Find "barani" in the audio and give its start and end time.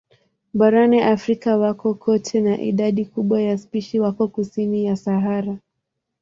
0.53-1.01